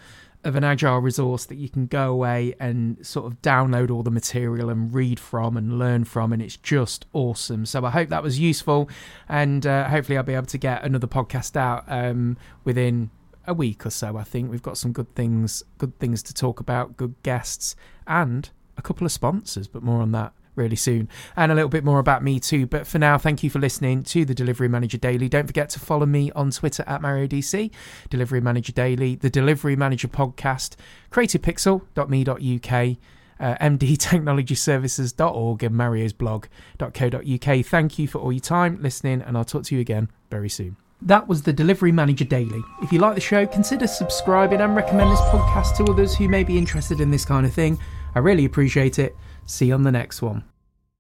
of 0.44 0.56
an 0.56 0.64
agile 0.64 1.00
resource 1.00 1.46
that 1.46 1.56
you 1.56 1.70
can 1.70 1.88
go 1.88 2.12
away 2.12 2.56
and 2.60 3.04
sort 3.06 3.26
of 3.26 3.42
download 3.42 3.92
all 3.92 4.04
the 4.04 4.12
material 4.12 4.70
and 4.70 4.94
read 4.94 5.20
from 5.20 5.56
and 5.56 5.78
learn 5.78 6.04
from, 6.04 6.34
and 6.34 6.42
it's 6.42 6.58
just 6.58 7.06
awesome. 7.14 7.66
So 7.66 7.86
I 7.86 7.92
hope 7.92 8.10
that 8.10 8.24
was 8.24 8.40
useful, 8.40 8.90
and 9.30 9.68
uh, 9.68 9.88
hopefully 9.88 10.18
I'll 10.18 10.24
be 10.24 10.34
able 10.34 10.46
to 10.48 10.58
get 10.58 10.84
another 10.84 11.08
podcast 11.08 11.56
out 11.56 11.84
um, 11.88 12.38
within 12.64 13.12
a 13.48 13.54
week 13.54 13.86
or 13.86 13.90
so. 13.90 14.18
I 14.18 14.24
think 14.24 14.50
we've 14.50 14.62
got 14.62 14.78
some 14.78 14.92
good 14.92 15.14
things, 15.16 15.64
good 15.78 15.98
things 16.00 16.24
to 16.24 16.34
talk 16.34 16.60
about, 16.60 16.98
good 16.98 17.16
guests, 17.24 17.76
and 18.08 18.50
a 18.78 18.82
couple 18.82 19.06
of 19.06 19.12
sponsors. 19.12 19.68
But 19.68 19.84
more 19.84 20.02
on 20.02 20.12
that 20.12 20.34
really 20.56 20.76
soon, 20.76 21.10
and 21.36 21.52
a 21.52 21.56
little 21.56 21.70
bit 21.70 21.84
more 21.84 22.00
about 22.00 22.24
me 22.24 22.40
too. 22.40 22.66
But 22.66 22.88
for 22.88 23.00
now, 23.00 23.18
thank 23.18 23.44
you 23.44 23.50
for 23.50 23.60
listening 23.60 24.04
to 24.04 24.26
the 24.26 24.34
Delivery 24.34 24.68
Manager 24.68 24.98
Daily. 24.98 25.30
Don't 25.30 25.48
forget 25.48 25.70
to 25.70 25.80
follow 25.80 26.06
me 26.06 26.32
on 26.32 26.52
Twitter 26.52 26.84
at 26.88 27.02
MarioDC, 27.02 27.72
Delivery 28.10 28.42
Manager 28.42 28.72
Daily, 28.72 29.16
the 29.16 29.30
Delivery 29.30 29.76
Manager 29.76 30.08
Podcast, 30.08 30.76
creativepixel.me.uk. 31.12 32.98
Uh, 33.38 33.54
mdtechnologyservices.org 33.58 35.64
and 35.64 35.76
Mario's 35.76 36.14
blog.co.uk. 36.14 37.66
Thank 37.66 38.00
you 38.00 38.08
for 38.08 38.20
all 38.20 38.32
your 38.32 38.40
time 38.40 38.82
listening, 38.82 39.22
and 39.22 39.38
I'll 39.38 39.44
talk 39.44 39.66
to 39.66 39.76
you 39.76 39.82
again 39.82 40.10
very 40.30 40.48
soon. 40.48 40.78
That 41.02 41.28
was 41.28 41.44
the 41.44 41.54
Delivery 41.54 41.92
Manager 41.92 42.26
Daily. 42.26 42.64
If 42.82 42.92
you 42.92 43.00
like 43.00 43.16
the 43.16 43.22
show, 43.22 43.46
consider 43.46 43.86
subscribing 43.86 44.62
and 44.62 44.76
recommend 44.76 45.12
this 45.12 45.22
podcast 45.22 45.76
to 45.78 45.92
others 45.92 46.16
who 46.16 46.30
may 46.30 46.44
be 46.44 46.58
interested 46.58 47.02
in 47.02 47.12
this 47.12 47.26
kind 47.26 47.46
of 47.46 47.54
thing. 47.54 47.78
I 48.16 48.20
really 48.20 48.46
appreciate 48.46 48.98
it. 48.98 49.16
See 49.46 49.68
you 49.68 49.74
on 49.74 49.84
the 49.84 49.92
next 49.92 50.22
one. 50.22 50.44